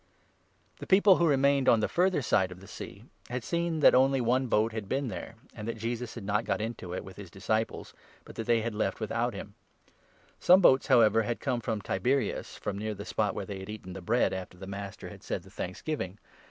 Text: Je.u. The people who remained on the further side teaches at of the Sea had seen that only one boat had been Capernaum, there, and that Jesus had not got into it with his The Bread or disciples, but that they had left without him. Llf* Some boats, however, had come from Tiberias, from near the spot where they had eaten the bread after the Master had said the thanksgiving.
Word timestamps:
Je.u. 0.01 0.79
The 0.79 0.87
people 0.87 1.17
who 1.17 1.27
remained 1.27 1.69
on 1.69 1.79
the 1.79 1.87
further 1.87 2.23
side 2.23 2.49
teaches 2.49 2.51
at 2.51 2.51
of 2.53 2.59
the 2.61 2.67
Sea 2.67 3.03
had 3.29 3.43
seen 3.43 3.81
that 3.81 3.93
only 3.93 4.19
one 4.19 4.47
boat 4.47 4.71
had 4.71 4.89
been 4.89 5.09
Capernaum, 5.09 5.25
there, 5.25 5.35
and 5.53 5.67
that 5.67 5.77
Jesus 5.77 6.15
had 6.15 6.23
not 6.23 6.43
got 6.43 6.59
into 6.59 6.91
it 6.95 7.05
with 7.05 7.17
his 7.17 7.29
The 7.29 7.33
Bread 7.33 7.35
or 7.35 7.39
disciples, 7.41 7.93
but 8.25 8.33
that 8.35 8.47
they 8.47 8.61
had 8.61 8.73
left 8.73 8.99
without 8.99 9.35
him. 9.35 9.49
Llf* 10.39 10.43
Some 10.43 10.59
boats, 10.61 10.87
however, 10.87 11.21
had 11.21 11.39
come 11.39 11.61
from 11.61 11.81
Tiberias, 11.81 12.57
from 12.57 12.79
near 12.79 12.95
the 12.95 13.05
spot 13.05 13.35
where 13.35 13.45
they 13.45 13.59
had 13.59 13.69
eaten 13.69 13.93
the 13.93 14.01
bread 14.01 14.33
after 14.33 14.57
the 14.57 14.65
Master 14.65 15.09
had 15.09 15.21
said 15.21 15.43
the 15.43 15.51
thanksgiving. 15.51 16.17